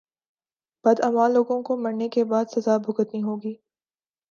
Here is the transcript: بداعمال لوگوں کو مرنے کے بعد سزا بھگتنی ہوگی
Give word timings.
بداعمال 0.85 1.31
لوگوں 1.33 1.61
کو 1.63 1.77
مرنے 1.77 2.09
کے 2.09 2.23
بعد 2.23 2.45
سزا 2.51 2.77
بھگتنی 2.77 3.21
ہوگی 3.23 3.53